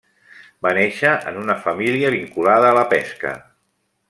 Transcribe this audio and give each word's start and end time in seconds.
Va 0.65 0.71
néixer 0.77 1.11
en 1.33 1.37
una 1.43 1.57
família 1.67 2.13
vinculada 2.19 2.73
a 2.73 2.79
la 2.79 2.91
pesca. 2.97 3.37